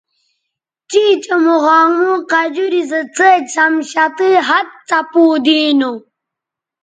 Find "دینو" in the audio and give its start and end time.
5.45-5.91